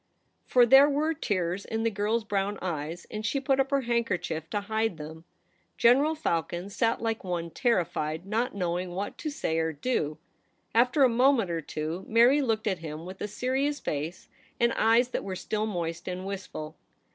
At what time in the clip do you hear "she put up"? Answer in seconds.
3.23-3.69